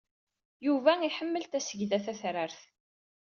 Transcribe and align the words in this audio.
Yuba 0.65 0.91
iḥemmel 1.07 1.43
tasegda 1.51 1.97
tatrart. 2.05 2.59